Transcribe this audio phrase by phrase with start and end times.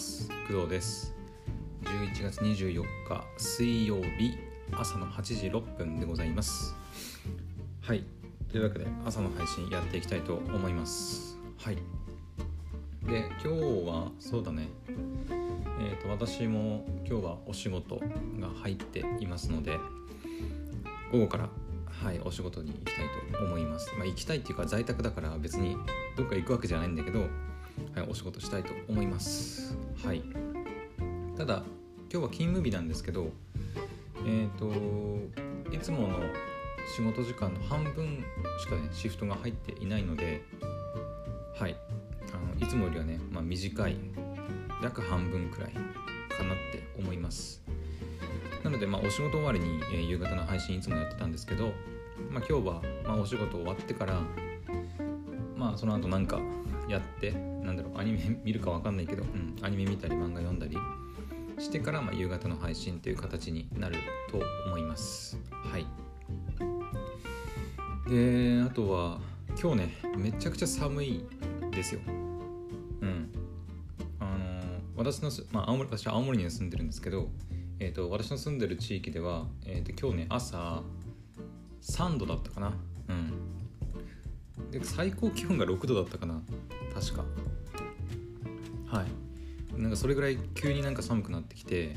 [0.00, 0.28] ます。
[0.48, 1.12] 工藤です。
[1.82, 4.32] 11月24日水曜日
[4.72, 6.74] 朝の8時6分でございます。
[7.82, 8.02] はい。
[8.50, 11.36] というわけで朝の配信やっていきたいと思います。
[11.58, 11.76] はい。
[13.02, 14.68] で今日はそうだね。
[14.88, 19.76] えーと私も今日はお仕事が入っていますので
[21.12, 21.48] 午後から
[21.86, 23.04] はいお仕事に行きたい
[23.34, 23.92] と思います。
[23.98, 25.76] まあ行きたいっていうか在宅だから別に
[26.16, 27.26] どっか行くわけじゃないんだけど
[27.94, 29.76] はい、お仕事したいと思います。
[30.04, 30.22] はい。
[31.36, 31.62] ただ、
[32.12, 33.30] 今日は勤務日なんですけど、
[34.26, 34.70] えっ、と、
[35.74, 36.18] いつもの
[36.96, 38.24] 仕事時間の半分
[38.58, 40.42] しかね、シフトが入っていないので、
[41.58, 41.76] はい。
[42.32, 43.96] あのいつもよりはね、まあ、短い、
[44.82, 45.80] 約半分くらいか
[46.44, 47.62] なって思います。
[48.62, 51.72] なので、まあ、お仕事終わりに、えー夕方の配信いつもやってたんですけど、
[52.30, 54.20] まあ、今日は、まあ、お仕事終わってから、
[55.56, 56.40] まあ、その後なんか
[56.88, 57.32] やって
[57.70, 60.76] なんだろうアニメ見るかわかんないけど、うん、アニメ見たり漫画読んだり
[61.60, 63.96] してから、まあ、夕方の配信という形になる
[64.28, 65.38] と思います。
[65.50, 65.86] はい。
[68.10, 69.20] であとは
[69.60, 71.24] 今日ねめちゃくちゃ寒い
[71.70, 72.00] ですよ。
[72.06, 73.30] うん。
[74.18, 74.36] あの
[74.96, 77.28] 私の、まあ、青森私は青森に住んでるんですけど、
[77.78, 80.82] えー、と私の住んでる地域では、えー、と今日ね朝
[81.82, 82.72] 3度だったかな。
[83.10, 83.60] うん。
[84.72, 86.42] で最高気温が6度だったかな。
[86.94, 87.24] 確か。
[88.90, 89.80] はい。
[89.80, 91.94] なんかそれぐらい急になんか寒くなってきて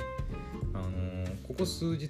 [0.73, 1.13] あのー
[1.43, 2.07] ここ数日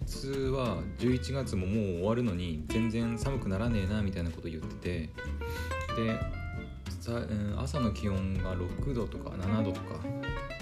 [0.51, 5.09] は11月ももう終わるのに全然寒くならねえなみたいなこと言ってて
[5.95, 6.19] で、
[7.57, 9.95] 朝の気温が6度とか7度とか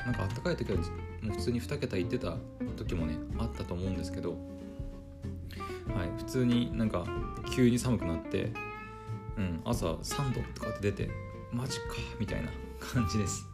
[0.06, 0.84] なんか暖かい時はも
[1.26, 2.38] う普通に2桁いってた
[2.78, 7.06] 時もねあったと思うんですけどはい普通になんか
[7.54, 8.54] 急に寒くなって
[9.38, 11.12] うん、朝3度とかって出て
[11.52, 11.84] マジか
[12.20, 12.50] みたいな
[12.80, 13.48] 感じです。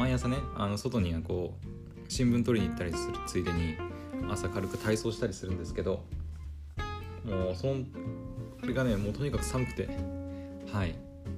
[0.00, 3.76] 毎朝ねあの外にはこう新聞取りに行ったりするついでに
[4.30, 6.02] 朝軽く体操したりするんですけど
[7.22, 7.86] もうそん
[8.58, 9.88] それがねもうとにかく寒くて
[10.72, 10.94] はい。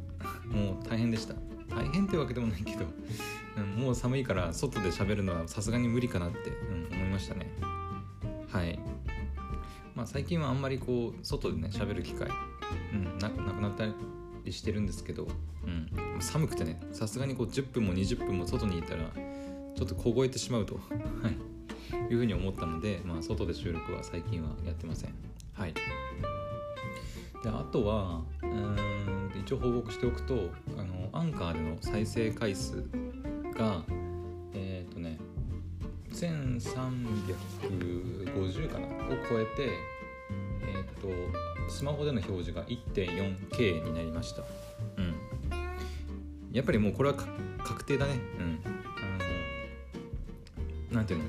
[0.47, 1.34] もう大変でした。
[1.75, 2.84] 大変ってわけでもないけど、
[3.56, 7.50] うん、もう寒いから外で喋るのはさすがに無理かなって、うん、思いましたね。
[8.48, 8.78] はい。
[9.94, 12.28] まあ最近はあんまりこう外でね喋る機会
[12.92, 13.86] うん、ななくなった
[14.44, 15.28] りしてるんですけど、
[15.64, 15.88] うん、
[16.20, 19.10] 寒くてねさすがにこう10分も20分も外にいたら
[19.75, 20.78] ちょっと凍えてしまうと、
[21.22, 21.32] はい、
[22.12, 25.14] いうふうに思ったので、まあ、外で収録は最近はやってません。
[25.54, 25.80] はい、で
[27.48, 32.84] あとはうーん一応報告しておくとあのアンカーでの再生回数
[33.54, 33.82] が
[34.54, 35.19] えっ、とね
[36.12, 38.91] 1350かなを
[39.28, 39.70] 超えて
[40.62, 41.09] えっ、と
[41.68, 44.42] スマホでの表示が 1.4K になりました。
[44.96, 45.14] うん。
[46.52, 47.14] やっぱりもうこれは
[47.64, 48.14] 確定だね。
[48.38, 48.60] うん。
[48.64, 48.68] あ
[50.90, 51.24] のなんていうの、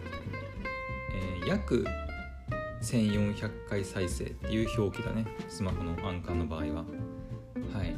[1.16, 1.86] えー約
[2.82, 5.26] 1400回再生っていう表記だね。
[5.48, 6.84] スマホのアンカーの場合は。
[7.74, 7.96] はい。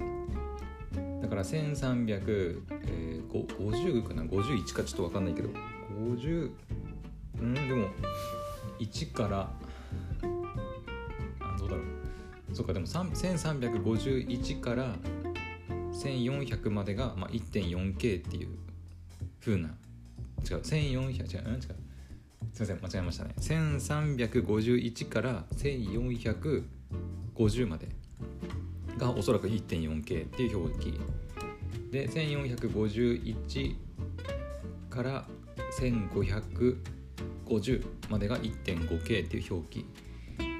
[1.21, 5.49] だから1350、えー、かな？51かちょっと分かんないけど。
[5.97, 6.51] 50
[7.39, 7.53] うん？
[7.53, 7.87] でも
[8.79, 9.51] 1から
[12.55, 14.95] そうかでも1351から
[15.91, 18.47] 1400までが、まあ、1.4K っていう
[19.41, 19.75] 風な。
[20.49, 21.05] 違う1400違う
[21.47, 21.61] うん違う。
[22.53, 23.35] すいません間違えましたね。
[23.37, 27.89] 1351から1450まで
[28.97, 30.97] がおそらく 1.4K っていう表記。
[31.91, 33.75] で1451
[34.89, 35.27] から
[35.77, 39.85] 1550までが 1.5K っていう表記。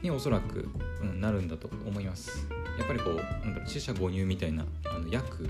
[0.05, 0.69] におそらく、
[1.01, 2.47] うん、なるんだと思います。
[2.77, 5.49] やっぱりこうなんだろう四捨五入みたいなあの約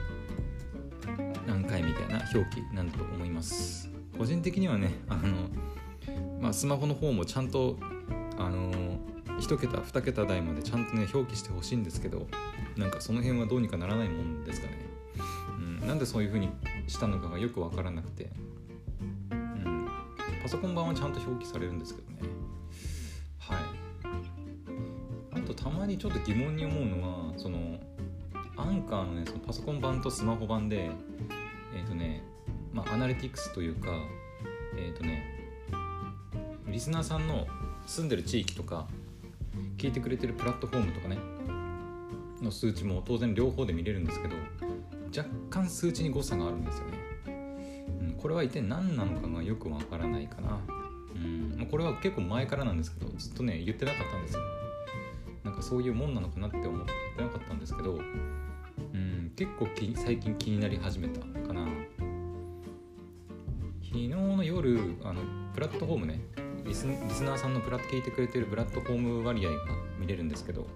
[1.45, 3.89] 何回みたいな表記なんだと思います。
[4.17, 5.49] 個人的にはねあの、
[6.39, 7.77] まあ、スマホの方もちゃんと
[8.37, 8.71] あの
[9.39, 12.27] 1桁2桁台までちゃんとね表記してほしいんですけど
[12.77, 14.73] なんかその辺はどうにかならないもんですかね、
[15.81, 16.49] うん、なんでそういう風に
[16.87, 18.29] したのかがよくわからなくて、
[19.31, 19.87] うん、
[20.41, 22.34] パソコン版はちゃんと表記されるんですけどね。
[25.55, 27.79] たまにちょっと疑問に思うのはその
[28.57, 30.89] アンカーのねそのパソコン版とスマホ版で
[31.75, 32.23] えっ、とね
[32.73, 33.89] まあアナリティクスというか
[34.77, 35.23] えっ、とね
[36.67, 37.47] リスナーさんの
[37.85, 38.87] 住んでる地域とか
[39.77, 41.17] 聞いてくれてるプラットフォームとかね
[42.41, 44.35] の数値も当然両方で見れるんですけど
[45.15, 50.59] 若干数値に誤差があるんですよね、うん、これは一体何なのかがよくわからないかな。
[51.15, 54.41] うんこれは結構前からなんですけどずっとね言ってなかったんですよ。
[55.55, 61.67] かそういうもんなのかなって思ってなかったんですけど、うん、結構最近気になり始めたかな。
[63.95, 65.21] 昨日の夜あの
[65.53, 66.19] プラットフォームね
[66.65, 69.57] リスリスナーさんのプラット聞いてくれてるプラットフォーム割合が
[69.97, 70.67] 見れるんですけど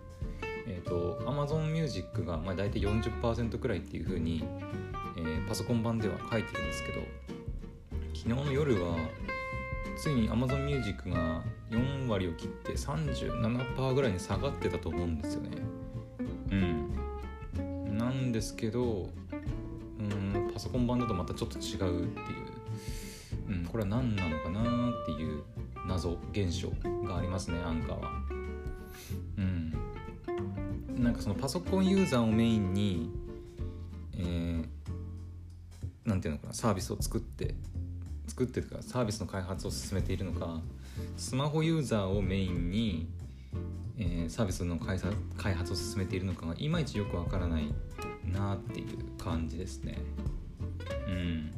[0.68, 4.46] えっ、ー、と Amazon Music がまあ大体40%くらいっていう風に、
[5.18, 7.02] えー、パソコン版では書いてるんですけど
[8.14, 8.96] 昨日の夜は
[9.98, 15.50] ついに Amazon Music が4割を切って37%ぐらいに下がってたと思うんですよね。
[16.52, 17.98] うん。
[17.98, 19.10] なんですけど
[20.00, 25.44] うんパソコン版だとまたちょっと違うっていう、うん、これは何なのかなっていう
[25.86, 26.70] 謎現象
[27.08, 28.12] がありますねアンカーは。
[29.38, 29.74] うん。
[31.04, 33.10] なんかそのパソコンユーザーをメインに
[34.20, 34.66] えー、
[36.06, 37.56] なんていうのかなサービスを作って
[38.28, 40.62] 作ってるかサービスの開発を進めているのか
[41.18, 43.08] スマホユーザーをメインに、
[43.98, 47.74] えー、サービスの開発を進めているのかがいまいちよくわからない
[48.32, 48.88] なっていう
[49.22, 49.98] 感じですね。
[51.08, 51.52] うん。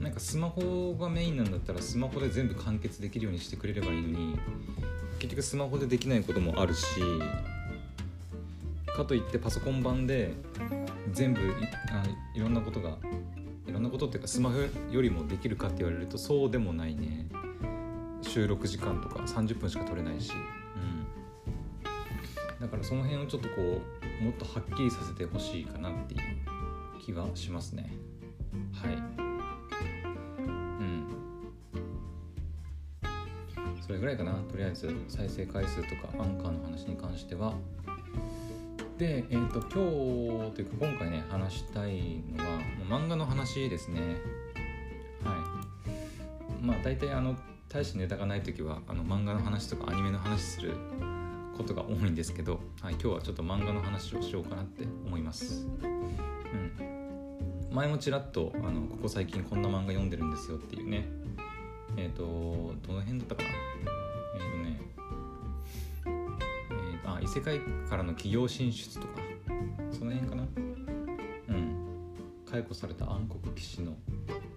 [0.00, 4.38] なんかスマホがメインなんだったらスマホで全部完結できるようにしてくれればいいのに
[5.18, 6.86] 結局スマホでできないこともあるし
[8.86, 10.32] かといってパソコン版で
[11.12, 11.44] 全部い
[11.90, 12.02] あ
[12.34, 12.96] いろんなことが
[13.66, 14.58] いろんなことっていうかスマホ
[14.90, 17.26] よりもできるかって言われるとそうでもないね。
[18.22, 26.20] 収録時間とか30分しか取れないし、うん、だからその辺をちょっとこうもっとはっきりさせてほしいかなっていう
[27.00, 27.90] 気がしますね。
[28.74, 28.94] はい。
[28.94, 28.96] う
[30.82, 31.06] ん。
[33.80, 34.34] それぐらいかな。
[34.50, 37.54] とりあえず再生回数とかアンカーの話に関しては。
[38.98, 44.00] で、えーと、今日というか今回ね話したいのは漫画の話ですね。
[45.24, 45.34] は
[46.62, 46.64] い。
[46.64, 47.34] まあ大体あの
[47.72, 50.74] 大してネタがない時はあの漫画の話とかアニメの話する
[51.56, 55.68] ことが多いんですけど、はい、今日はちょっと漫画の話をしようかなって思います。
[55.80, 57.70] うん。
[57.70, 61.06] 前もちらっとあのここ最近こんな漫画読んでるんですよっていうね。
[61.96, 63.48] えっ、ー、とどの辺だったかな？
[64.34, 64.50] えっ、ー、
[67.04, 69.20] とね異世界からの企業進出とか
[69.92, 70.42] その辺かな？
[70.42, 71.76] うん。
[72.50, 73.96] 解雇された暗黒騎士の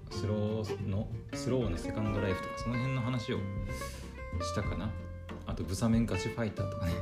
[0.09, 1.07] スローの
[1.43, 4.89] スローなセカンドライフとかその辺の話をしたかな。
[5.45, 6.93] あとブサメンガチファイターとかね、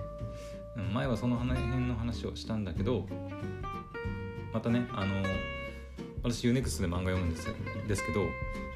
[0.92, 3.06] 前はその辺の話をしたんだけど
[4.52, 5.22] またねあの
[6.24, 7.48] 私 UNEXT で漫画読むんです
[7.88, 8.22] ですけど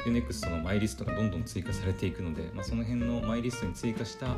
[0.05, 4.35] UNEXT のマイリストがどんどん追加されていくので、まあ、その辺のマイリストに追加した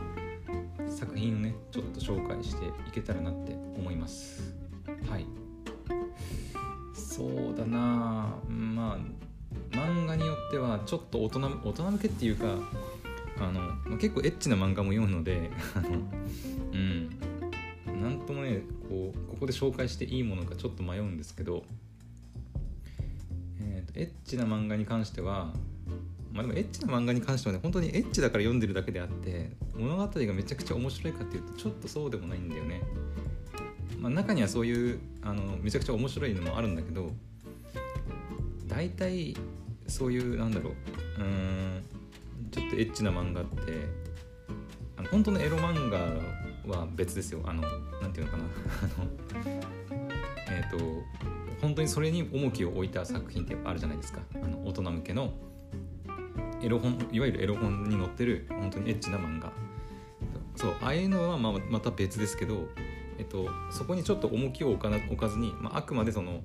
[0.88, 4.56] 作品をねちょっと紹介していけたらなって思います。
[5.10, 5.26] はい。
[6.94, 9.27] そうだなまあ
[9.88, 12.46] 漫画によってはちょっと大人大人向けっていうか
[13.40, 15.50] あの、ま、結構エッチな漫画も読むので
[16.74, 17.10] うん。
[18.02, 21.64] なんともねこうここで紹介していいものかちょっと迷うんですけど、
[23.60, 25.52] えーとエッチな漫画に関しては
[26.32, 32.84] まあでもエッチな漫画に関してはね本当にエッチだから読んでるだけであって物語がめちゃくちゃ面白いかっていうとちょっとそうでもないんだよね、
[34.00, 37.12] まあ、中にはそういうあのめちゃくちゃ面白いのもあるんだけど
[38.68, 39.36] 大体
[39.88, 40.72] そういうなんだろ
[41.18, 41.22] う。
[41.22, 41.84] うん。
[42.52, 43.62] ちょっとエッチな漫画って
[44.98, 47.42] あの本当のエロ漫画は別ですよ。
[47.46, 47.62] あの
[48.02, 48.44] なんていうのかな。
[48.84, 49.10] あの
[50.50, 51.04] えっ、ー、と
[51.62, 54.22] 本当にそれに重きを置いた作品ってやっぱあるじゃないですか。
[54.36, 55.34] あの大人向けの
[56.62, 59.52] エロ本いわゆるエロ本に載ってる本当にエッチな漫画。
[60.56, 62.68] そうああいうのはまあまた別ですけど、
[63.20, 66.42] えっと、そこにちょっと重きを置かな置かずに、まあ、あくまでその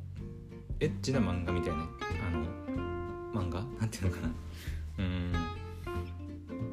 [0.80, 2.61] エッチな漫画みたいなあの
[3.32, 3.60] 漫画？
[3.80, 4.30] なんていうのかな？
[4.98, 5.32] うん。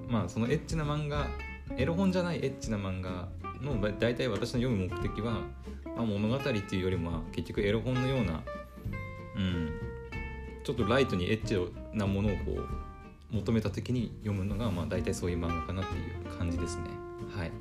[0.09, 1.27] まあそのエッチな漫画
[1.77, 3.29] エロ本じゃないエッチな漫画
[3.61, 5.41] の大体私の読む目的は、
[5.95, 8.43] まあ、物語っていうよりも結局エロ本のような
[9.35, 9.71] うん。
[10.63, 11.57] ちょっとライトにエッチ
[11.93, 12.37] なものをこ
[13.31, 15.97] う求めた時に読むのがまあ大体そういう漫画かなってい
[16.33, 16.83] う感じですね。
[17.35, 17.51] はい。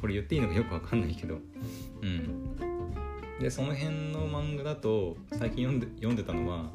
[0.00, 1.38] これ言っていいのかよくわかんないけど。
[2.02, 2.56] うん。
[3.40, 6.70] でその辺の漫画だと最近読んで読んでたのは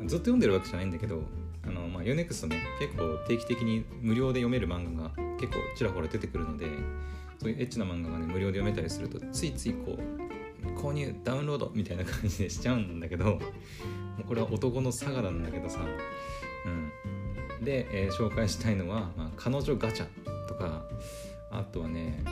[0.00, 1.22] ずっと読んでるわけじゃないんだけど
[1.66, 6.66] あの、まあ、UNEXT ね結構定期的に無料で読める漫画が結構ちらほら出てくるので
[7.38, 13.38] そういうエッチな漫画がね無料で読めたりするとついついこう購入ダウンロードみたいな感じでしちゃうんだけども
[14.20, 15.80] うこれは男の差がなんだけどさ。
[16.66, 20.06] うん、で、えー、紹介したいのは、まあ、彼女ガチャ
[20.48, 20.82] とか
[21.50, 22.24] あとはね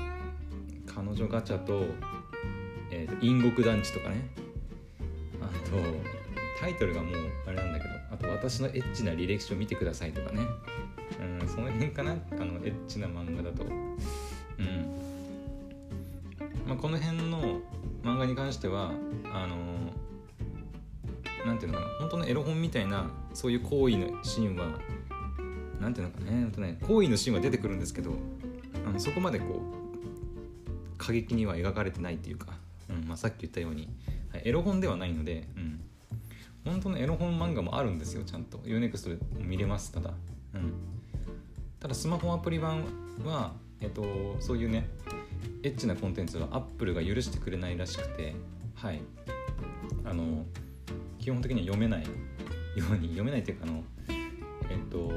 [0.87, 1.85] 彼女ガチャと,、
[2.91, 4.31] えーと、陰国団地とかね。
[5.43, 6.22] あと
[6.63, 7.15] タイトルがもう
[7.45, 10.47] あれなんだけどあと私のエッチな履歴書見てくださいとかね、
[11.41, 12.13] うん、その辺かな？
[12.13, 13.65] あのエッチな漫画だと。
[13.65, 13.73] うん。
[16.69, 17.59] まあこの辺の
[18.05, 18.93] 漫画に関しては
[19.33, 19.57] あの
[21.45, 21.91] なんていうのかな？
[21.99, 24.79] 本当のエロ本みたいなそういう行為のシーンは
[25.81, 26.31] なんていうのかね？
[26.31, 28.13] 本当ね行為のシーンは出てくるんですけど
[28.87, 32.53] あのそこまでこう過激には描かれてないっていうか、
[32.89, 33.89] うんまあ、さっき言ったように、
[34.31, 35.61] はい、エロ本ではないので、う、
[36.65, 38.59] 本当のエロ本漫画もあるんですよちゃんと。
[38.59, 40.11] UNEXT で見れますただ、
[40.55, 40.73] うん、
[41.81, 42.85] ただスマホアプリ版
[43.25, 44.05] は、えっと、
[44.41, 44.89] そういうね
[45.63, 48.35] エッチなコンテンツは Apple が許してくれないらしくて
[48.75, 49.01] はい。
[50.05, 50.45] あの
[51.19, 52.09] 基本的には読めないよ
[52.93, 53.85] うに読めないっていうかあの
[54.71, 55.11] えっと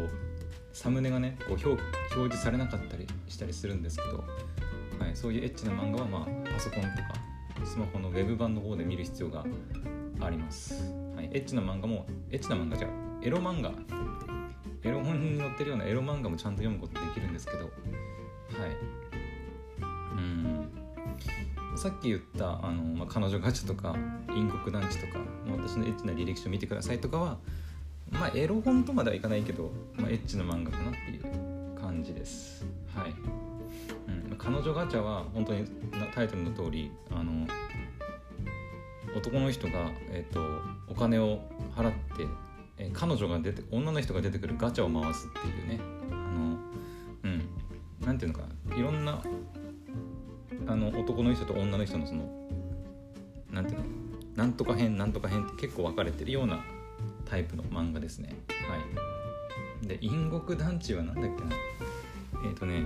[0.74, 1.82] サムネがねこう表
[2.14, 4.24] 示されなかったりしたりするんですけど、
[5.00, 9.46] はい、そういうエッチな漫画は、まあ、パソコンとかスマホのウェブ版の方で見る必要が
[10.20, 10.94] あります、
[11.32, 12.90] エッチな漫画もエッチな漫画じゃ
[13.22, 13.72] エロ漫画。
[14.84, 17.60] エロ本に載ってるようなエロ漫画もちゃんと読むことできるんですけど。
[17.60, 17.72] はい。
[20.14, 20.70] うん。
[21.78, 23.96] さっき言ったあの、まあ、彼女ガチャとか
[24.28, 27.38] 陰国団地とか私のエッチな履歴書見てくださいとかは
[28.12, 32.66] まあエロ本とまではいかないけど、まあ、エッチな漫画かなっていう感じです。
[32.96, 33.14] はい、
[34.32, 35.66] うん、彼女ガチャは本当に
[36.14, 37.46] タイトルの通りあの
[39.16, 40.42] 男の人が、えーと、
[40.90, 41.40] お金を
[41.76, 42.28] 払って、
[42.78, 45.80] えー、彼女が出て女の人が出てくるガチャを回すっていうね。
[46.12, 46.58] あの
[47.24, 47.50] うん。
[48.06, 48.46] なんていうのか
[48.76, 49.22] いろんな
[50.68, 52.30] あの男の人と女の人のその
[53.52, 53.86] なんていうの
[54.36, 56.64] なんとか編なんとか編って結構分かれてるような
[57.26, 58.36] タイプの漫画ですね。
[58.68, 58.76] は
[59.84, 59.88] い。
[59.88, 61.52] で陰国団地は何だっけな。
[62.44, 62.84] えっ、ー、とね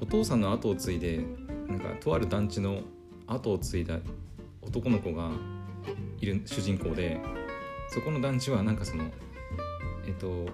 [0.00, 1.20] お父さんの後を継いで
[1.68, 2.80] なんかとある団地の
[3.26, 3.98] 後を継いだ
[4.76, 5.30] 男の子が
[6.20, 7.18] いる主人公で
[7.88, 9.04] そこの団地はなんかその
[10.06, 10.46] えっ、と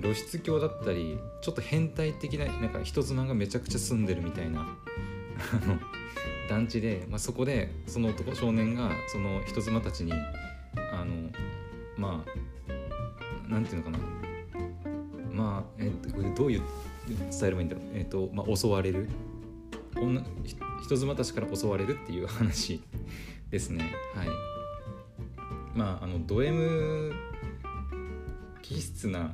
[0.00, 4.66] 露出狂だったりちょっと変態的ななんか人妻がめちゃくちゃ住んでるみたいな
[6.50, 11.30] 団地で、まあ、そこでその男少年がその人妻たちにあの
[11.96, 13.98] まあなんていうのかな。
[15.32, 16.62] まあ、えっと、これどういう
[17.06, 19.08] 伝えればいいんだろう、えっとまあ、襲われる。
[19.94, 20.20] 女
[20.82, 22.80] 人妻たちから襲われるっていう話。
[23.50, 23.92] ですね。
[24.14, 24.28] はい。
[25.74, 27.12] まああのド M
[28.62, 29.32] 気質な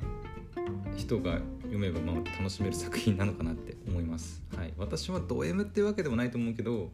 [0.95, 6.91] 人が読めばまあ楽しめる作品なのかなって思います、はい、私はド M っていうわけでもないと思うけど、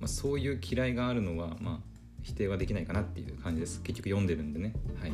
[0.00, 1.78] まあ、そういう嫌いがあるのはまあ
[2.22, 3.82] 否定はできないかなっていう感じです。
[3.82, 4.74] 結局読んでるんでね。
[5.00, 5.12] はい。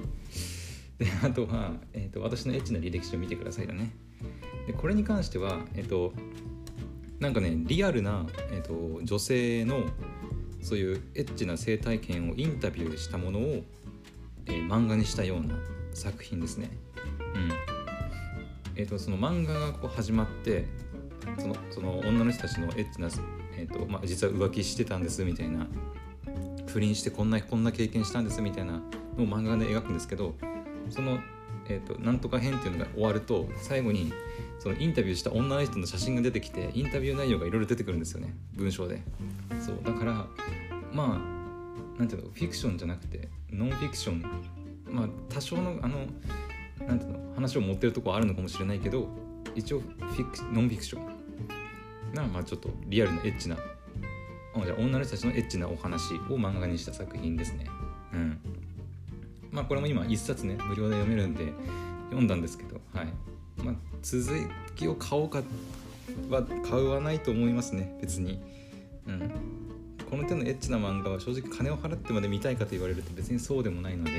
[0.98, 3.94] であとは、えーと、私のエッチな履歴書を見てくださいだね。
[4.66, 6.12] でこれに関してはえっ、ー、と
[7.18, 9.84] なんかねリアルな、えーと、女性の
[10.64, 13.62] そういうエッチな性体験をインタビューしたものを、
[14.46, 15.54] えー、漫画にしたような
[15.92, 16.70] 作品ですね。
[17.34, 17.52] うん。
[18.74, 20.64] えーと、その漫画がこう始まって
[21.38, 23.08] そのその女の人たちのエッチな、
[23.56, 25.66] えーとまあ、実は浮気してたんですみたいな
[26.66, 30.34] 不倫してこんなこんな経験したんですみたいなのを漫画で描くんですけど
[30.90, 31.18] その、
[31.68, 34.12] えーと、なんとか編っていうのが終わると最後に
[34.58, 39.02] そのインタビューした女の人の写真が出てきてインタビュー内容がいろいろ出てくるんですよね文章で。
[39.60, 40.26] そうだから
[40.92, 44.22] まあなんていうのフィクションじゃなくてノンフィクション。
[44.90, 46.06] まあ多少のあの
[46.86, 49.08] なんていうの話を持ってるとこはあるのかもしれないけど
[49.54, 51.04] 一応フィクノンフィクション。
[52.14, 53.56] なまあちょっとリアルなエッチな。
[53.56, 57.66] あじゃ女の人たちのエッチなお話を漫画にした作品ですね。
[58.12, 58.38] うん。
[59.54, 61.52] まあこれも今一冊ね無料で読めるんで
[62.06, 63.06] 読んだんですけどはい。
[63.62, 64.28] まあ続
[64.74, 65.42] きを買おうか
[66.28, 68.42] は買うはないと思いますね別に。
[69.06, 69.30] うん。
[70.10, 74.10] この手のエッチな漫画は正直金を払ってまで見たいかと言われると別にそうでもないので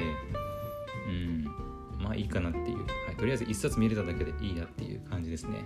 [1.07, 1.43] うん。
[1.99, 5.65] まあいいかなっていう、はい、とりあえず1冊見れただけでいいやっていう感じですね。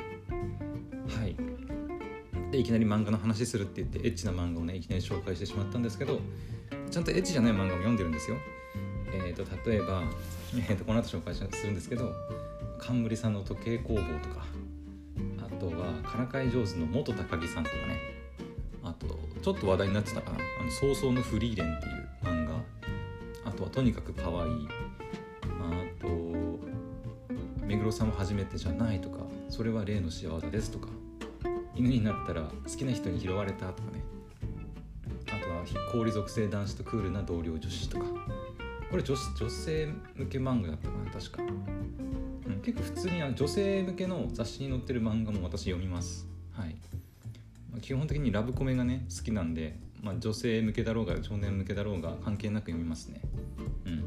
[1.16, 1.36] はい。
[2.52, 6.20] でいきなり漫画の話するって言ってエッチな漫画をねいきなり紹介してしまったんですけど
[6.90, 8.38] ちゃんとエッチじゃない漫画も読んでるんですよ
[9.14, 10.04] えーと、例えば、
[10.56, 12.14] えーと、この後紹介するんですけど
[12.78, 14.46] 冠さんの時計工房とか
[15.40, 18.00] あとはからかい上手の元高木さんとかね。
[18.82, 19.08] あと
[19.42, 22.54] ちょっと話題になってたかな「あの早々のフリーレン」っていう漫画。
[23.46, 24.68] あとはとにかく可愛い。
[25.62, 26.08] あと
[27.66, 30.88] 目黒さんも初めてじゃないとかそれは例の幸せですとか。
[31.76, 34.04] 犬になったら好きな人に拾われたとかね。
[35.28, 38.06] あとは氷属性男子とクールな同僚女子とか。
[38.90, 46.28] これ女女性向け漫画だったかな確か、うん、結構普通に女性向けの雑誌に載ってる漫画も私読みます。
[46.52, 46.76] はい、
[47.72, 53.22] まあ、基本的にラブコメがね好きなんで、まあ、女性向けだろうが少年向けだろうが関係なく読みますね。
[53.86, 54.04] うん。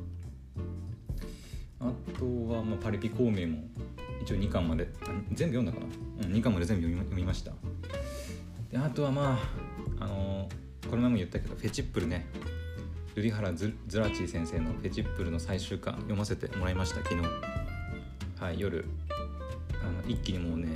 [1.81, 3.65] あとは、まあ、パリピ孔明も
[4.21, 4.89] 一応2巻まで
[5.33, 5.87] 全部読んだかな、
[6.27, 7.53] うん、2巻まで全部読み読みました。
[8.71, 9.39] であとはま
[9.99, 12.27] ああのー、この前も言ったけどフェチップルね。
[13.15, 17.21] ルリハラ・ズズラチー先生の「フェチップル」の最終巻読ませてもらいました昨日。
[18.41, 18.85] はい夜。
[19.83, 20.69] あの一気にもうね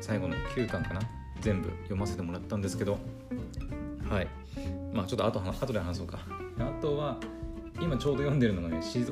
[0.00, 1.00] 最後の9巻かな
[1.40, 2.98] 全部読ませてもらったんですけど。
[4.08, 4.28] はい。
[4.92, 6.18] まあちょっと後後で話そうか。
[6.58, 7.18] あとは
[7.80, 9.04] 今ちょうど読んでるのがね史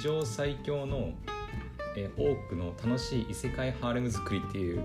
[0.00, 1.12] 上最強の、
[1.96, 4.84] えー、多くの楽しい異世界ハーレム作りっていう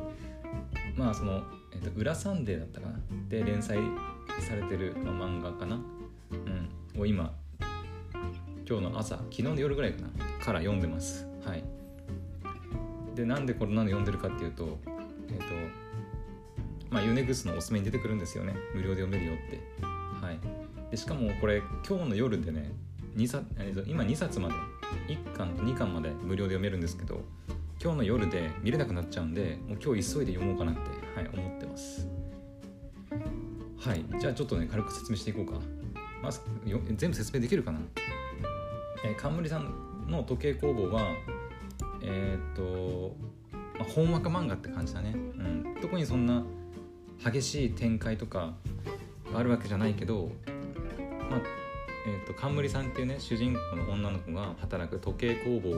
[0.96, 3.00] まあその、えーと、裏サンデーだったかな。
[3.30, 3.78] で連載
[4.40, 7.34] されてる、まあ、漫画かな、うん、を今
[8.68, 10.10] 今日の朝昨日の夜ぐらいかな
[10.44, 11.28] から読んでます。
[11.46, 11.64] はい。
[13.16, 14.78] でなんでこれ何で読んでるかっていうと
[15.30, 15.46] えっ、ー、と
[16.90, 18.56] まあユネグスのおすすめに出てくるんですよね。
[18.74, 19.62] 無料で読めるよって。
[20.26, 20.40] はい。
[20.92, 22.72] でしかもこれ今日の夜でね
[23.16, 23.46] 2冊
[23.88, 24.56] 今2冊まで
[25.08, 27.22] 1巻と2巻まで無料で読めるんですけど
[27.82, 30.82] 今日の夜で見れなくなっちゃうんでもう今日急いで読もうかなって、
[31.16, 32.08] はい、思ってます。
[33.80, 34.04] はい。
[34.20, 35.60] じゃあちょっとね軽く説明していこうか。
[36.22, 36.42] まず
[36.96, 37.80] 全部説明できるかな？
[39.04, 39.72] えー、冠さん
[40.08, 41.14] の時計工房は
[42.02, 43.16] えー、っと、
[43.52, 46.44] まあ、本若漫画って感じだね、うん、特にそんな
[47.24, 48.54] 激しい展開とか
[49.32, 50.32] があるわけじゃないけど
[51.30, 51.42] まあ
[52.08, 55.74] えーと、冠さんっていうね主人公の女の子が働く時計工房を、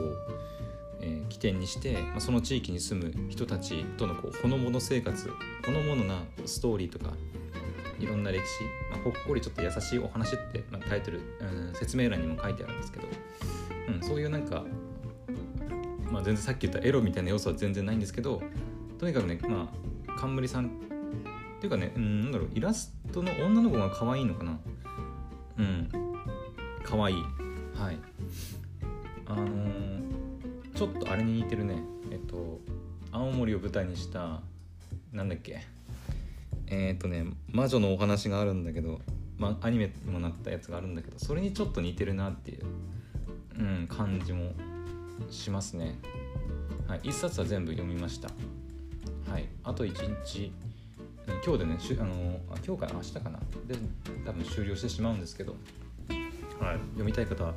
[1.00, 5.28] えー、起点にして、まあ、その地域に住む人たちとのこうほのぼの生活
[5.66, 7.10] ほのぼのなストーリーとか
[8.00, 13.06] いろんな歴史、まあ、ほっこりちょっと優しいお話って、まあ、タイトル、うん、説明欄にも書いてあるんですけど、
[13.88, 14.64] うん、そういうなんか、
[16.10, 18.42] まあ、全然さっき言ったエロみたいな要素は全然ないんですけど
[18.98, 19.70] とにかくね、ま
[20.06, 20.68] あ、冠さんっ
[21.60, 24.58] ていうかね、うん、なんだろうイラストの女の子が可愛いのかな。
[25.58, 25.88] うん
[26.82, 27.16] かわいい。
[27.74, 27.98] はい。
[29.26, 31.82] あのー、ちょっとあれに似てるね。
[32.10, 32.60] えっと
[33.12, 34.40] 青森を舞台にした
[35.12, 35.60] なんだっけ。
[36.70, 39.00] えー、っとね魔女のお話があるんだけど、
[39.36, 42.64] まあ、アニメにもなったやつがあるんだけどそれにちょっと似てるなっていう、
[43.58, 44.52] うん、感じも
[45.30, 45.98] しますね。
[46.86, 48.30] はい1冊は全部読みました。
[49.30, 50.52] はいあと1日
[51.44, 53.38] 今日でねしあの今日かな明日かな。
[53.66, 53.76] で
[54.24, 55.54] 多分終了してしまうんですけど
[56.60, 57.54] はい、読みたい方は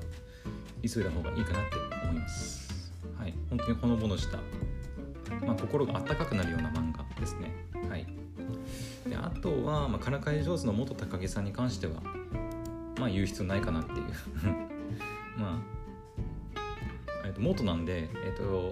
[0.81, 2.93] 急いだ方がいいかなって思います。
[3.19, 4.37] はい、本当にほのぼのした、
[5.45, 7.02] まあ、心が温かくなるような漫画
[9.43, 12.01] とは、まあ、からかい上手の元高木さんに関しては、
[12.97, 13.99] まあ、言う必要ないかなっていう。
[15.37, 15.61] ま
[16.55, 16.57] あ、
[17.25, 18.71] えっと、元なんで、えっと、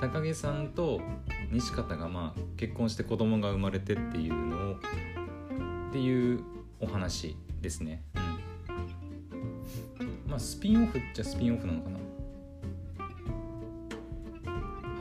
[0.00, 1.02] 高木さんと
[1.52, 6.40] 西方がまあ結婚して子供が生まれてっていうのをっていう
[6.80, 8.02] お話ですね。
[10.26, 11.98] まあスピンオフっちゃスピンオフなのかな。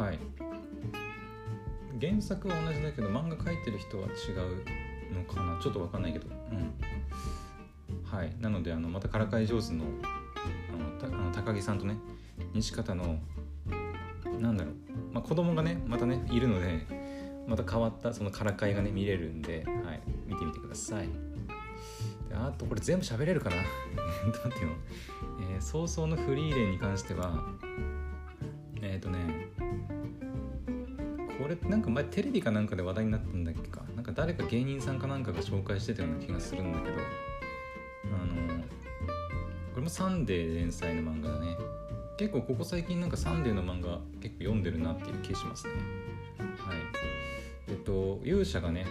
[0.04, 0.19] はい。
[2.06, 5.58] 原作は同じだけど漫画描いてる人は違うのかな？
[5.62, 6.26] ちょっと分かんないけど。
[6.52, 6.74] うん。
[8.04, 8.36] はい。
[8.42, 9.86] なのであのまたからかい上手の
[11.02, 11.96] あのあの高木さんとね
[12.54, 13.20] 西方の
[14.42, 14.74] なんだろう、
[15.13, 16.86] まあ、子供がねまたねいるので
[17.48, 21.08] また変わったそのからかいがね見れるんで、はい、見てみてください。
[22.28, 23.56] であとこれ全部喋れるかな？
[23.56, 23.62] ど
[24.44, 24.74] うっていうの？
[25.54, 27.44] えー、葬送のフリーレンに関しては
[31.62, 33.82] れなんか前テレビかなんかで話題になったんだっけか。
[33.96, 36.98] なんか誰か芸人さんかなんかが紹介してたような気がするんだけど。
[38.06, 38.63] あの
[39.74, 41.58] これもサンデー連載の漫画だね。
[42.18, 45.74] 結構ここ最近なんかサンデーの漫画結構読んでるなっていう気しますね。
[46.38, 46.78] はい。
[47.70, 48.86] えっと勇者がね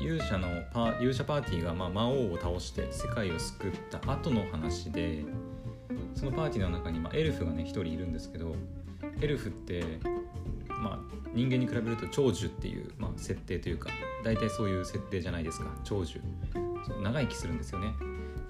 [0.00, 5.24] 勇者のパ勇者パーティーがまあ魔王を倒して世界を救った後の話で
[6.14, 8.54] そのパーティーの中にまエルフがね一人いるんですけど
[9.20, 9.82] エルフって
[10.84, 10.98] まあ
[11.32, 13.90] 人間に比べると長寿っていう、まあ、設定というか
[14.22, 15.66] 大体そういう設定じゃないですか。
[15.82, 16.20] 長寿。
[17.02, 17.94] 長生きするんですよね。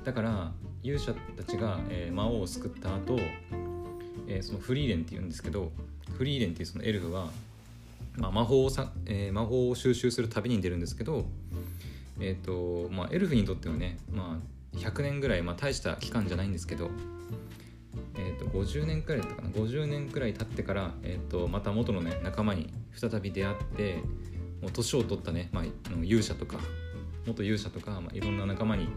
[0.05, 3.18] だから勇者たちが、えー、魔王を救った後、
[4.27, 5.73] えー、そのフリーレンっていうんですけど
[6.18, 7.29] フリーレンっていうそのエルフは
[8.16, 11.27] まあ、魔法をさ、えー、魔法を収集する旅に出るんですけど、
[12.20, 14.40] えーとまあ、エルフにとってはね、ま
[14.75, 16.90] あ、100年ぐらい、まあ、大した期間じゃないんですけど、
[18.16, 24.03] えー、と50年くらいだったかな？50年くらい経ってから、えー、とまた元の、ね、仲間に再び出会って
[24.62, 25.64] もう年を取ったね、まあ、
[26.03, 26.59] 勇者とか
[27.27, 28.88] 元勇者とか、まあ、いろんな仲間に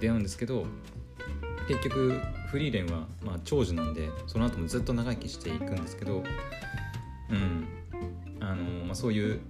[0.00, 0.66] 出会うんですけど
[1.68, 6.22] 結局フリーレンは、まあ、長寿なんでその後もずっと長生きしていくんですけど
[7.30, 7.66] うん。
[8.44, 9.40] あのまあ、そういう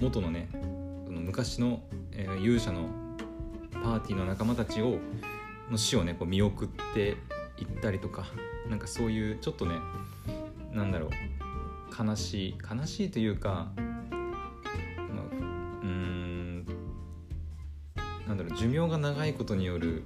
[0.00, 0.48] 元のね
[1.06, 2.88] その昔の、えー、勇者の
[3.72, 4.98] パーティーの仲間たちを
[5.70, 7.16] の死をねこう見送って
[7.60, 8.26] いったりとか
[8.68, 9.74] なんかそういうちょっとね
[10.72, 11.10] なんだろう
[12.08, 13.84] 悲しい悲しいというか、まあ、
[15.82, 16.66] うん
[18.26, 20.02] なんだろう寿命が長いことによる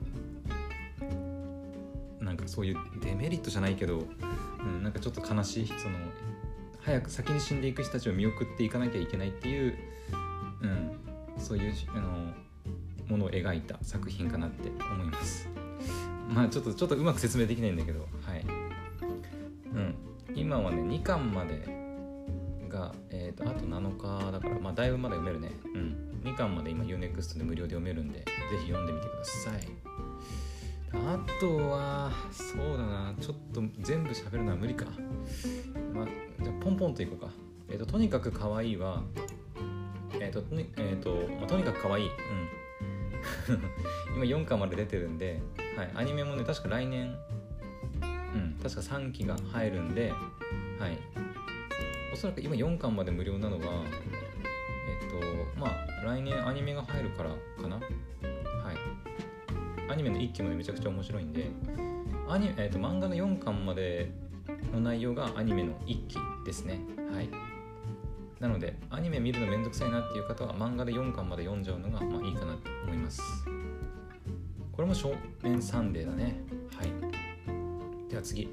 [2.21, 4.05] なんかそういうデメリットじゃないけど、
[4.61, 5.99] うん、なんかちょっと悲しいその
[6.81, 9.77] 早く先に死んでいく人たちを見送っていかなきゃいけないっていう、
[10.62, 10.99] うん、
[11.38, 12.33] そういうあの
[13.07, 15.52] ものを描いた作品かなって思います。
[16.33, 18.45] まあちょっとちょっとうまく説明できないんだけどはい。
[19.75, 19.95] うん。
[20.35, 21.66] 今はね2巻まで
[22.68, 25.53] が、えーと、あと7日だからまあだいぶまだ読めるね。
[25.75, 26.12] うん。
[26.25, 28.25] 2巻まで今 UNEXT で無料で読めるんでぜ
[28.64, 29.68] ひ読んでみてください。
[30.95, 33.14] あとはそうだな。
[33.21, 34.87] ちょっと全部喋るのは無理か。
[35.92, 36.07] まあ
[36.42, 37.31] じゃあポンポンといこうか。
[37.68, 39.03] えっ、ー、ととにかく可愛いは
[40.14, 40.42] えっ、ー、と
[40.77, 42.07] えーとまあ、とにかく可愛い。
[42.07, 42.12] うん。
[44.16, 45.40] 今4巻まで出てるんで、
[45.76, 47.14] はい、アニメもね確か来年
[48.35, 50.12] うん確か3期が入るんで
[50.78, 50.98] はい。
[52.12, 53.85] おそらく今4巻まで無料なのは
[54.90, 57.76] えっとまあ来年アニメが入るからかな。
[57.76, 57.85] はい。
[59.90, 61.50] アニメの1期までめちゃくちゃ面白いんで
[62.28, 64.11] アニ、えっと、漫画の4巻まで
[64.72, 66.80] の内容がアニメの1期ですね。
[67.12, 67.28] はい。
[68.40, 73.22] なのでアニメ見るのめんどくさいなっていう方は漫画で4巻まで読んじゃうのがまあいいかなと思います。
[74.83, 75.14] これも少
[75.45, 76.40] 年サンデーだね。
[76.77, 78.11] はい。
[78.11, 78.49] では次、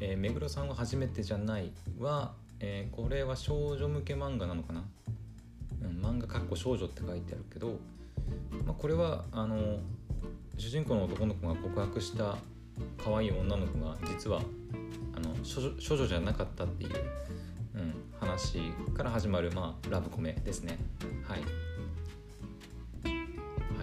[0.00, 4.82] えー、目黒さんは初めてじゃないは、えー、これは少女向け漫画なのかな、
[5.80, 7.78] うん、漫画かっこ少女って書いてあるけど、
[8.66, 9.78] まあ、これはあの
[10.58, 12.36] 主人公の男の子が告白した
[13.04, 14.42] 可愛い女の子が実は
[15.14, 16.90] あの少女じゃなかったっていう
[18.18, 18.58] 話
[18.92, 20.80] から始まる、まあ、ラブコメですね。
[21.28, 21.42] はい。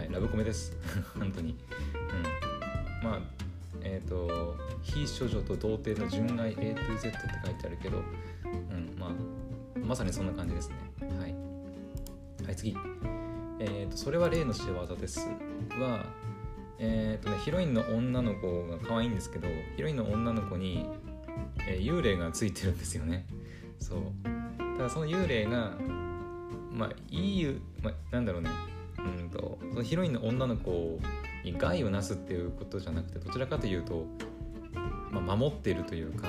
[0.08, 0.72] いラブコメです。
[1.18, 1.56] 本当に。
[3.02, 3.08] うん。
[3.08, 3.20] まあ
[3.82, 10.76] えっ、ー、と非処女と童貞の純愛 A to Z って書いてあるけどうんまあまさにそんな感じですね。
[11.18, 11.34] はい。
[12.44, 12.76] はい次。
[13.60, 15.28] えっ、ー、とそれは例の仕業です
[15.78, 16.04] は
[16.78, 20.86] えっ、ー、とねヒロインの女の子が可愛いんですけどヒロインの女の子に、
[21.66, 23.26] えー、幽霊がついてるんですよね。
[23.78, 24.00] そう。
[24.76, 25.72] ただその幽霊が
[26.70, 28.50] まあいい、まあ、なんだろうね。
[29.78, 30.98] そのヒロインの女の子
[31.44, 34.06] に害をなすっていうことじゃなくてどちらかというと、
[35.12, 36.26] まあ、守っているというか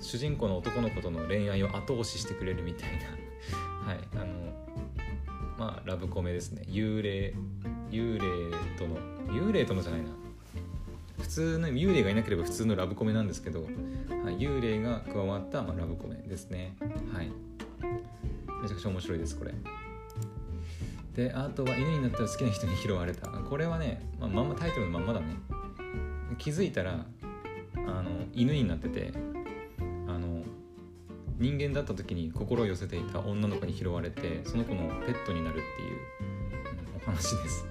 [0.00, 3.04] 主人公の男の子との恋愛を後押ししてくれるみたいな。
[3.86, 4.24] はいあの
[5.58, 6.62] まあラブコメですね。
[6.66, 7.34] 幽霊
[7.90, 8.96] 幽霊との
[9.26, 10.08] 幽霊とのじゃないな。
[11.18, 13.68] 普通の幽霊がいなければ普通のラブコメなんですけど、は
[14.30, 16.76] い、幽霊が加わった、まあ、ラブコメですね。
[17.12, 17.30] はい。
[18.62, 19.52] めちゃくちゃ面白いですこれ。
[21.14, 23.28] であとは犬になったら好きな人に拾われた。
[23.28, 25.36] これはね、まあ、まんまタイトルのまんまだね。
[26.38, 27.06] 気づいたら
[27.76, 29.12] あの犬になってて
[30.08, 30.42] あの
[31.38, 35.98] 人間だった時に心を寄せていた女の子に拾われてその子のペットになるっていう、
[36.92, 37.64] うん、お話です。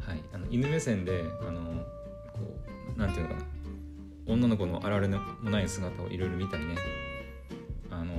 [0.00, 0.22] はい。
[0.32, 1.60] あの犬目線であの
[2.32, 2.38] こ
[2.96, 3.46] うなんていうのかな。
[4.26, 6.76] 女の子のあられのもない姿をいろいろ見たりね。
[7.90, 8.14] あの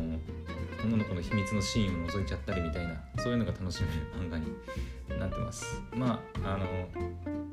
[0.84, 4.48] 女の子の秘密のシーンを覗いちゃったりみたいなそういうのが楽しめる漫画に
[5.20, 5.80] なってます。
[5.96, 6.66] まああの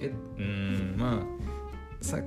[0.00, 2.20] えうんまあさっ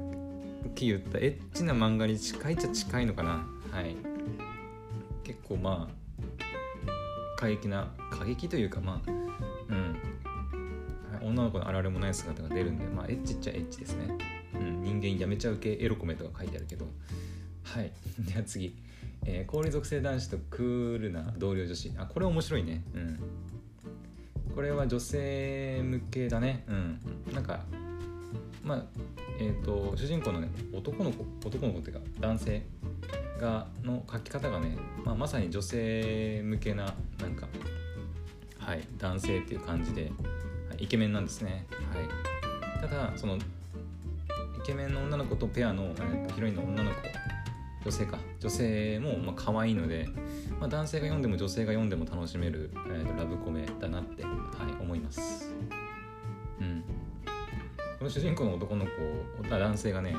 [0.75, 3.43] き言ったエッチな漫画に近いっちゃ近いのかな。
[3.71, 3.95] はい。
[5.23, 9.97] 結構まあ過激な過激というかまあうん。
[11.23, 14.07] 女の子のあられもない姿が出るんでまあエッチっちゃエッチですね、
[14.55, 16.85] うん、人間やめちゃう系エロコメとか書いてあるけど。
[17.63, 17.91] はい。
[18.19, 18.75] では次。
[19.25, 21.91] えー、氷属性男子とクールな同僚女子。
[21.97, 22.83] あこれ面白いね。
[22.93, 23.19] うん。
[24.55, 26.63] これは女性向けだね。
[26.67, 26.99] うん。
[27.33, 27.63] なんか
[28.63, 28.83] まあ
[29.39, 32.63] えっ、ー、と主人公のね男の子男の子っていうか男性
[33.39, 37.47] がの書き方がね、まあ、まさに女性向けななんか
[38.59, 40.07] はい男性っていう感じで、は
[40.77, 41.65] い、イケメンなんですね。
[41.93, 42.81] はい。
[42.81, 43.39] ただそのイ
[44.65, 46.97] ケメンの女の子とペアの、えー、ヒロインの女の子
[47.83, 48.19] 女性か。
[48.39, 50.07] 女性もまあ可愛いので、
[50.59, 55.53] まあ、男性が読んでも女性が読んでも楽しめる、えー、とラブコメだなって、はい、思います。
[56.59, 56.83] うん。
[57.97, 60.13] この主人公の男の子男性がね、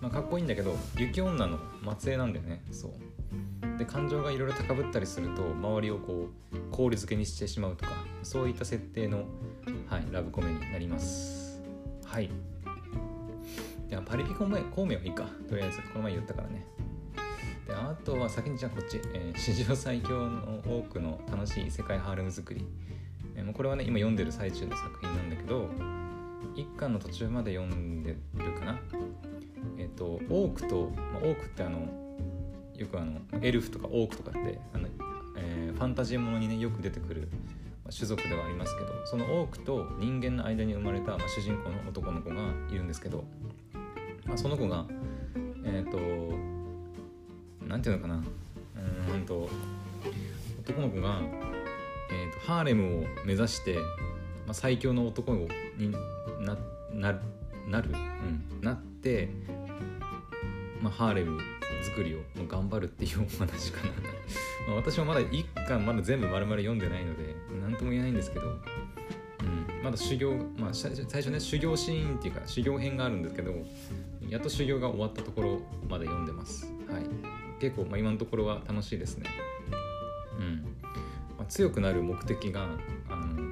[0.00, 1.58] まあ、かっこいいんだけど雪女の
[1.98, 2.62] 末裔なんだよね。
[2.70, 3.78] そう。
[3.78, 7.92] で感情がいろいろ高ぶったりすると周りをこう氷漬けにしてしまうとか
[8.24, 9.24] そういった設定の、
[9.86, 11.60] はい、ラブコメになります。
[12.04, 12.30] はい。
[13.88, 15.26] じゃあパリピコメ孔明はいいか。
[15.48, 16.66] とりあえずこの前言ったからね。
[17.68, 22.64] であとは先にじゃあこっち、えー、史上最強の多くの楽しい世界ハーレム作り、
[23.36, 25.68] えー、もうこれはね今読んでる最中の作品なんだけど
[26.56, 28.80] 一巻の途中まで読んでるかな。
[29.76, 31.88] えっ、ー、とオークと、まあ、オークってあの
[32.74, 34.88] よくあのエルフとかオークとかってあの、
[35.36, 37.28] えー、ファンタジーものにねよく出てくる
[37.84, 42.36] まあ種族ではありますけどそのオークと人間の間に生まれた、まあ、主人公の男の子が
[42.70, 43.24] いるんですけど、
[44.24, 44.86] まあ、その子が
[45.64, 46.57] えっ、ー、と
[47.68, 48.16] なんていうのかな。
[48.16, 49.48] うんと
[50.60, 51.20] 男の子が、
[52.10, 53.76] えーと、ハーレムを目指して、
[54.46, 55.48] まあ、最強の男に
[56.40, 56.56] な
[56.92, 57.20] な
[57.68, 59.28] なる、うん、なって、
[60.80, 61.40] まあ、ハーレム
[61.82, 63.92] 作りを頑張るっていうお話かな。
[64.68, 73.54] まあ私もまだ1巻まだ全部丸々読んでないので何とも言えないんですけど、うん、まだ修行、まあ、最初ね修行シーンっていうか修行編があるんですけど
[74.28, 76.70] やっと修行が終わったところまで読んでます、
[77.60, 79.28] 結構、まあ、今のところは楽しいですね。
[80.38, 80.62] うん。
[81.36, 82.68] まあ、強くなる目的が
[83.08, 83.42] あの、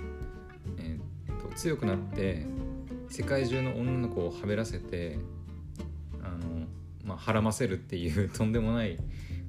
[0.79, 2.47] えー、と強くなって
[3.09, 5.19] 世界中の女の子をはべらせて
[6.23, 6.67] あの、
[7.05, 8.99] まあ、はらませるっていう とんでもない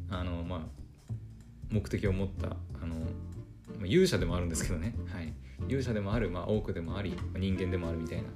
[0.10, 1.14] あの、まあ、
[1.70, 5.34] 目的を持ったあの、まあ、勇者でもあるんですけどね、はい、
[5.68, 8.30] 勇者でもある、まあ、多くでもあり、まあ、人間でもあるみたいな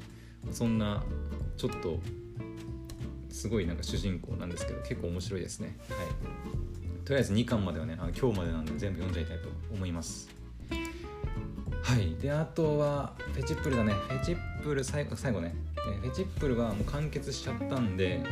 [0.52, 1.04] そんな
[1.58, 2.00] ちょっと
[3.32, 5.78] すごいなんか主人公なんですけど結構面白いですね。
[5.90, 6.08] はい。
[7.06, 10.30] とりあえず2巻まではねあ今日までなんで全部読んじゃいたいと思います。
[11.84, 12.16] はい。
[12.22, 13.94] であとはフェチップルだね。
[13.94, 15.56] フェチップル最後最後ね。
[15.76, 18.24] フェチップルはもう完結しちゃったんで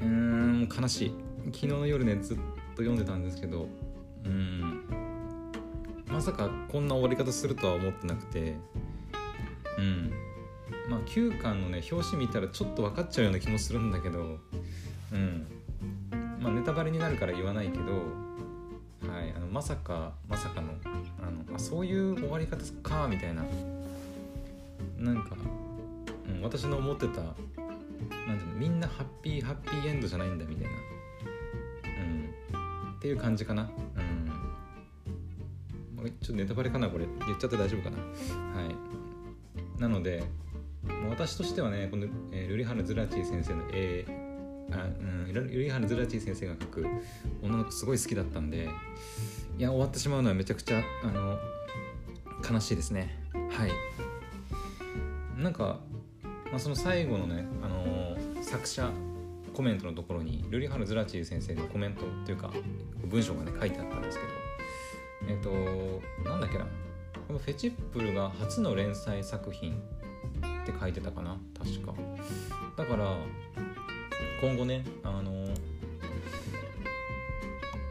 [0.00, 1.14] うーん悲しい。
[1.46, 2.42] 昨日の夜ねずっと
[2.82, 3.68] 読んでたんですけど
[4.24, 4.84] うん。
[6.08, 8.56] まさかこんな終わり方するとは思ってなくて
[9.78, 10.12] うん。
[10.90, 14.38] まあ9巻のね表紙見たらちょっと分かっちゃうような気もするんだけど
[15.12, 15.46] うん。
[16.40, 17.82] まあ、ネタバレになるから言わないけど、
[19.12, 20.72] はい、あのまさかまさかの
[21.22, 23.44] あのあそういう終わり方かみたいな。
[24.96, 25.34] なんか、
[26.28, 30.70] うん、私の思ってたなんていうのみんなハッピーハッピーエンドじゃないんだみたいな、
[32.84, 33.62] うん、っていう感じかな。
[33.62, 34.30] うん。
[36.02, 37.06] ちょっとネタバレかなこれ。
[37.26, 37.96] 言っちゃって大丈夫かな。
[37.98, 38.04] は
[39.78, 39.80] い。
[39.80, 40.22] なので
[41.08, 44.04] 私としてはねこの、え、ルリハル・ズラチー先生の絵
[44.72, 46.86] あ、うん、ユリハル・ズラチー先生が描く
[47.42, 48.68] 女の子すごい好きだったんで
[49.58, 51.38] いや終わってしまうのはめちゃくちゃあの
[52.48, 53.18] 悲しいですね。
[53.32, 53.70] はい。
[55.36, 55.80] なんか、
[56.22, 58.90] まあ、その最後のね、あの作者
[59.54, 62.50] コメントのところにルリハル・ズラチー先生のコメントというか
[63.04, 66.66] 文章がね書いてあったんですけどえっ、ー、となんだっけな。
[67.26, 69.80] このフェチップルが初の連載作品
[70.62, 71.94] って書いてたかな確か。
[72.76, 73.16] だから
[74.40, 75.48] 今後ねあの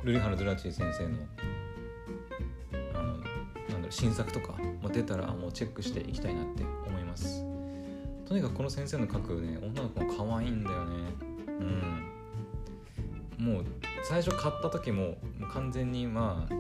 [0.03, 1.17] ルリハル・ドラチー先生の
[2.93, 4.55] あのなんだろう新作とか
[4.91, 7.45] 出たらもうチェックしていきたいなって思います。
[8.27, 10.95] とにかくこの先生の描くね女の子も可愛いんだよね。
[11.47, 13.45] うん。
[13.45, 13.65] もう
[14.03, 16.53] 最初買った時ももう完全にまあ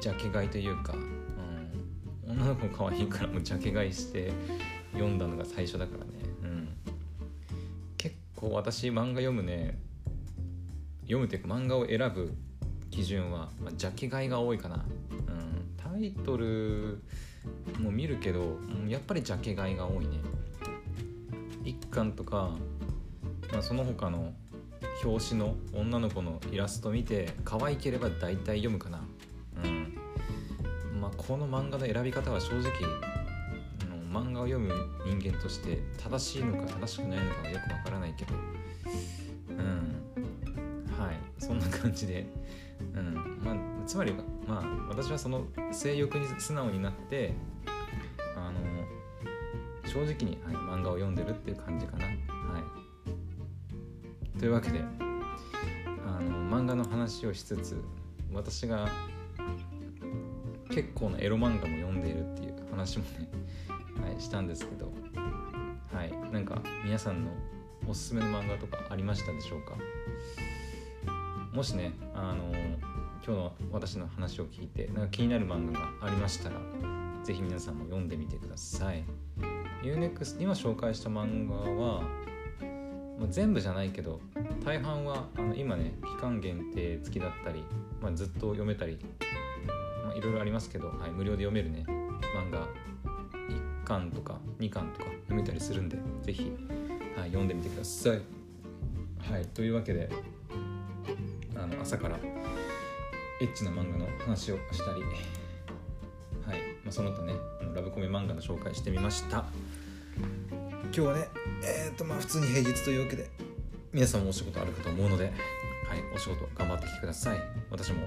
[0.00, 4.32] ジャケ買いというか、うん、女の子可愛いからもうジャケ買いして
[4.96, 6.26] 読んだのが最初だからね。
[8.36, 9.78] こう私漫画読むね。
[11.02, 12.34] 読むっていうか漫画を選ぶ
[12.90, 14.78] 基準は、まあ、ジャケ買いが多いかな、う
[15.32, 17.00] ん、タイトル
[17.78, 20.18] も見るけどやっぱりジャケ買いが多いね。
[21.64, 22.50] 一巻とか、
[23.52, 24.32] まあ、その他の
[25.02, 29.00] 表紙の女の子のイラスト見て可愛ければ大体読むかな。
[29.64, 29.98] うん。
[31.00, 32.72] まあこの漫画の選び方は正直
[34.16, 34.72] 漫画を読む
[35.04, 38.34] 人間として正しいのか正しくないのかはよくわからないけど
[39.50, 40.02] うん。
[40.98, 41.16] はい。
[41.38, 42.26] そんな感じで、
[42.94, 43.40] うん。
[43.44, 44.14] まあ、つまり
[44.46, 47.34] まあ私はその性欲に素直になって
[48.36, 48.60] あの
[49.86, 52.06] 正直に、はい、漫画を読んでるっていう感じかな。
[52.06, 52.12] は
[54.34, 54.38] い。
[54.38, 57.82] というわけであの漫画の話をしつつ
[58.32, 58.88] 私が
[60.70, 63.28] 結構なエロ漫画も読んでいるっていう話もね、
[64.18, 64.92] したんですけど、
[65.92, 67.30] はい、なんか皆さんの
[67.88, 69.76] おすすめの漫画とかありましたでしょうか？
[71.52, 72.52] もしね、あの
[73.24, 76.56] 今日の私の話を聞いてなんか気になる漫画がありましたら
[77.24, 79.04] 是非皆さんも読んでみてください。
[79.82, 82.02] UNEXT 今紹介した漫画は、
[83.20, 84.20] まあ、全部じゃないけど
[84.64, 87.64] 大半はあの今ね期間限定付きだったり、
[88.00, 88.98] まあ、ずっと読めたり
[90.16, 92.66] いろいろありますけど、はい、無料で読めるね漫画。
[93.86, 96.52] 巻とか2巻とか読めたりするんで是非、
[97.16, 98.20] はい、読んでみてください。
[99.30, 100.10] はい、というわけで
[101.54, 102.16] あの朝から
[103.40, 105.02] エッチな漫画の話をしたり、
[106.44, 107.34] はいまあ、その他ね
[107.74, 109.44] ラブコメ漫画の紹介してみました。
[110.84, 111.28] 今日はね
[111.62, 113.30] えっ、ー、とまあ普通に平日というわけで
[113.92, 115.34] 皆さんもお仕事あるかと思うので、はい、
[116.14, 117.38] お仕事頑張ってきてください。
[117.70, 118.02] 私も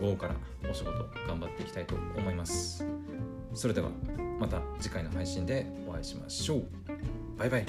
[0.00, 0.34] 午後から
[0.70, 2.86] お仕事頑張っていきたいと思います。
[3.54, 3.90] それでは
[4.42, 6.64] また次回の配信でお会いしましょう。
[7.38, 7.66] バイバイ